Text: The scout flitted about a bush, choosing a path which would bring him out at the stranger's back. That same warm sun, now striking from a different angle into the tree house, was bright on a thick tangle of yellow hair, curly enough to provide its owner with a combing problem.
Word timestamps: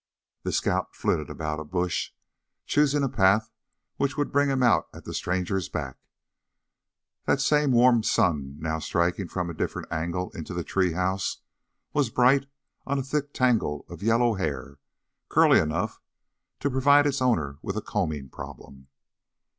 The 0.41 0.51
scout 0.51 0.95
flitted 0.95 1.29
about 1.29 1.59
a 1.59 1.63
bush, 1.63 2.09
choosing 2.65 3.03
a 3.03 3.07
path 3.07 3.51
which 3.97 4.17
would 4.17 4.31
bring 4.31 4.49
him 4.49 4.63
out 4.63 4.87
at 4.95 5.05
the 5.05 5.13
stranger's 5.13 5.69
back. 5.69 5.99
That 7.25 7.39
same 7.39 7.71
warm 7.71 8.01
sun, 8.01 8.55
now 8.57 8.79
striking 8.79 9.27
from 9.27 9.47
a 9.47 9.53
different 9.53 9.91
angle 9.91 10.31
into 10.31 10.55
the 10.55 10.63
tree 10.63 10.93
house, 10.93 11.41
was 11.93 12.09
bright 12.09 12.47
on 12.87 12.97
a 12.97 13.03
thick 13.03 13.31
tangle 13.31 13.85
of 13.89 14.01
yellow 14.01 14.33
hair, 14.33 14.79
curly 15.29 15.59
enough 15.59 16.01
to 16.61 16.71
provide 16.71 17.05
its 17.05 17.21
owner 17.21 17.59
with 17.61 17.77
a 17.77 17.81
combing 17.83 18.27
problem. 18.29 18.87